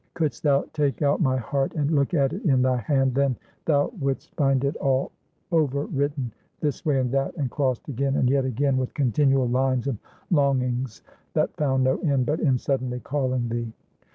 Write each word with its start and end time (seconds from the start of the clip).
could'st 0.15 0.41
thou 0.41 0.63
take 0.73 1.03
out 1.03 1.21
my 1.21 1.37
heart, 1.37 1.75
and 1.75 1.91
look 1.91 2.15
at 2.15 2.33
it 2.33 2.41
in 2.43 2.63
thy 2.63 2.77
hand, 2.77 3.13
then 3.13 3.35
thou 3.65 3.93
would'st 3.99 4.33
find 4.33 4.63
it 4.65 4.75
all 4.77 5.11
over 5.51 5.85
written, 5.85 6.33
this 6.59 6.83
way 6.83 6.99
and 6.99 7.11
that, 7.11 7.37
and 7.37 7.51
crossed 7.51 7.87
again, 7.87 8.15
and 8.15 8.27
yet 8.27 8.43
again, 8.43 8.77
with 8.77 8.91
continual 8.95 9.47
lines 9.47 9.85
of 9.85 9.99
longings, 10.31 11.03
that 11.35 11.55
found 11.55 11.83
no 11.83 11.99
end 11.99 12.25
but 12.25 12.39
in 12.39 12.57
suddenly 12.57 12.99
calling 12.99 13.47
thee. 13.49 13.71